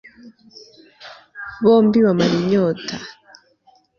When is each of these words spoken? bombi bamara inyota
bombi 1.63 1.97
bamara 2.05 2.33
inyota 2.41 2.95